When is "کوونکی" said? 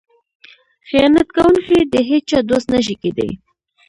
1.35-1.79